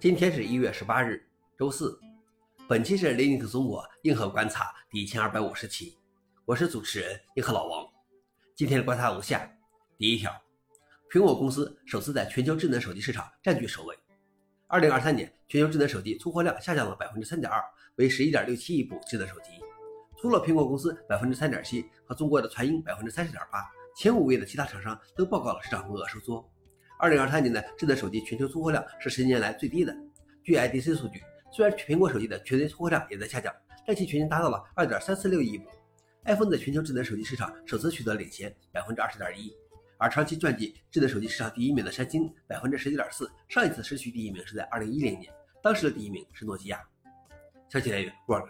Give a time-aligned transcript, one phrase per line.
[0.00, 1.22] 今天是一月十八日，
[1.58, 2.00] 周四。
[2.66, 5.94] 本期是 Linux 中国硬核观察第一千二百五十期，
[6.46, 7.86] 我是主持人硬核老王。
[8.56, 9.46] 今天的观察如下：
[9.98, 10.32] 第一条，
[11.12, 13.94] 苹果公司首次在全球智能手机市场占据首位。
[14.68, 17.62] 二零二三年全球智能手机出货量下降了百分之三点二，
[17.96, 19.50] 为十一点六七亿部智能手机。
[20.16, 26.50] 除了苹果公司百分之三点七和中国的传音百分之三十点八，前五位的其他厂商都报告了市场份额收缩。
[27.00, 29.96] 二零二三年的智能手机全球出货量是十年来最低的。
[30.44, 33.50] 据 IDC 数据，虽然苹果手机的全年出货量也在下降，
[33.86, 35.64] 但其全年达到了二点三四六亿部。
[36.26, 39.50] iPhone 在全球智能手机市场首次取得领先，百分之二十点一。
[39.96, 46.82] 而长期占据智能手机市场第一名的三星，百分之十九点四，上一次失去第一名是在二零一零年，当时的第一名是诺基亚。
[47.70, 48.46] 消息来源：Work。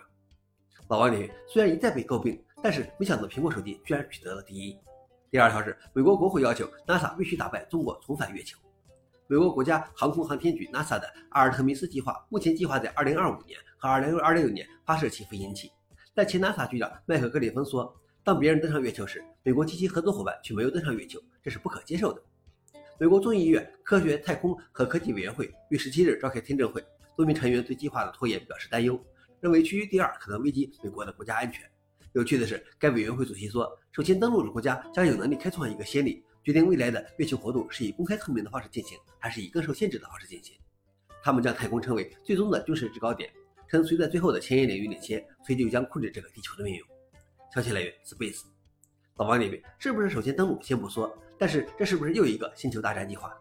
[0.89, 4.77] 老王领域虽然一再被诟病，但是没想到苹果手机居然取得了第一。
[5.31, 8.59] 第二条是，美国国会要求 NASA 必须打败中国重返月球。
[9.29, 15.71] 美国国家航空航天局 NASA 的阿尔特弥斯计划目前计划在2025年和2026年发射其飞行器，
[16.17, 22.21] 但前 NASA 局长麦克格里芬说，当别人登上月球时，美国及其合作伙伴却没有登上月球，这是不可接受的。
[22.99, 26.85] 美国众议院科学、太空和科技委员会于17日召开听证会，
[27.17, 29.01] 多名成员对计划的拖延表示担忧，
[29.39, 31.71] 认为区域第二可能危及美国的国家安全。
[32.13, 40.57] 有趣的是，该委员会主席说，首先登陆的国家将有能力开创一个先例，决定未来的月球活动是以公开透明的方式进行，还是以更受限制的方式进行。
[41.23, 43.31] 他们将太空称为最终的军事制高点，
[43.69, 46.81] 称随着最后的前沿领域领先，所以就将控制这个地球的命运。
[47.55, 48.43] 消息来源：Space。
[49.17, 53.33] 老王那边是不是首先登陆先不说，但是这是不是又一个星球大战计划？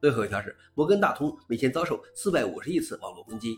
[0.00, 3.56] 最后一条是摩根大通每天遭受四百五十亿次网络攻击。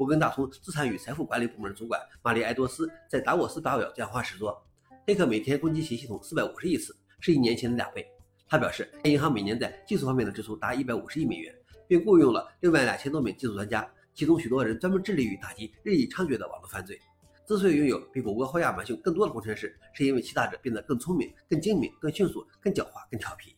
[0.00, 4.58] 摩根大通资产与财富管理部门主管玛丽埃多斯在达沃斯发表讲话时说
[5.06, 8.10] ：“黑客每天攻击其系统四百五十亿次，是一年前的两倍。”
[8.48, 11.54] 他表示，该银行每年在技术方面的支出达一百五十亿美元，
[11.86, 16.98] 并雇佣了六万两千多名技术专家，其中许多人专门致力于打击日益猖獗的网络犯罪。
[17.46, 23.54] 之所以拥有比谷歌、或亚马逊更多的工程师，是因为其他者变得更聪明、更精明、更迅速、更狡猾、更调皮。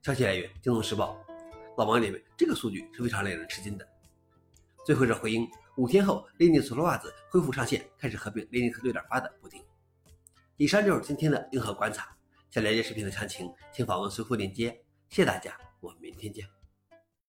[0.00, 1.22] 消息来源：金融时报。
[1.76, 3.86] 老王认为这个数据是非常令人吃惊的。
[4.86, 5.44] 最后是回应。
[5.76, 9.60] 五天后，Linux 袜子恢复上线，开始合并 Linux 6.8的补丁。
[10.56, 12.16] 以上就是今天的硬核观察。
[12.52, 14.70] 想了解视频的详情，请访问随后链接。
[15.08, 16.46] 谢谢大家，我们明天见。